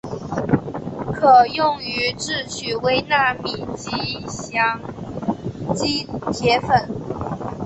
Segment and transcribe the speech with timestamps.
[1.13, 3.91] 可用于制取微纳米级
[4.27, 4.81] 羰
[5.75, 6.89] 基铁粉。